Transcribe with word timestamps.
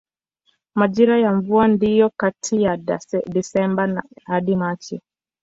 Majira 0.75 1.17
ya 1.19 1.33
mvua 1.33 1.67
ndiyo 1.67 2.11
kati 2.17 2.61
ya 2.63 2.77
Desemba 3.29 4.03
hadi 4.25 4.55
Machi. 4.55 5.01